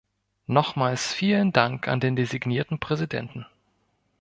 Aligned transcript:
Nochmals 0.47 1.13
vielen 1.13 1.51
Dank 1.51 1.87
an 1.87 1.99
den 1.99 2.15
designierten 2.15 2.79
Präsidenten! 2.79 3.45